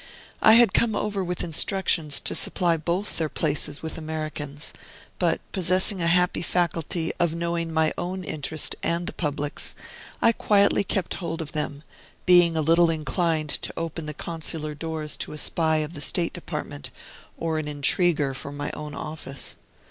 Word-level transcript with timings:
I 0.41 0.53
had 0.53 0.73
come 0.73 0.95
over 0.95 1.23
with 1.23 1.43
instructions 1.43 2.19
to 2.21 2.33
supply 2.33 2.75
both 2.75 3.19
their 3.19 3.29
places 3.29 3.83
with 3.83 3.99
Americans, 3.99 4.73
but, 5.19 5.41
possessing 5.51 6.01
a 6.01 6.07
happy 6.07 6.41
faculty 6.41 7.13
of 7.19 7.35
knowing 7.35 7.71
my 7.71 7.93
own 7.99 8.23
interest 8.23 8.75
and 8.81 9.05
the 9.05 9.13
public's, 9.13 9.75
I 10.19 10.31
quietly 10.31 10.83
kept 10.83 11.13
hold 11.13 11.39
of 11.39 11.51
them, 11.51 11.83
being 12.25 12.55
little 12.55 12.89
inclined 12.89 13.49
to 13.61 13.73
open 13.77 14.07
the 14.07 14.15
consular 14.15 14.73
doors 14.73 15.15
to 15.17 15.33
a 15.33 15.37
spy 15.37 15.77
of 15.85 15.93
the 15.93 16.01
State 16.01 16.33
Department 16.33 16.89
or 17.37 17.59
an 17.59 17.67
intriguer 17.67 18.33
for 18.33 18.51
my 18.51 18.71
own 18.71 18.95
office. 18.95 19.57